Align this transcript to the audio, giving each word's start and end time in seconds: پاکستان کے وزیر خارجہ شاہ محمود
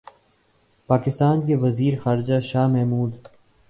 پاکستان 0.89 1.45
کے 1.47 1.55
وزیر 1.55 1.99
خارجہ 2.03 2.39
شاہ 2.43 2.67
محمود 2.67 3.27